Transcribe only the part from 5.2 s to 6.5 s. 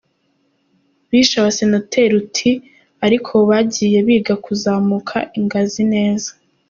ingazi neza”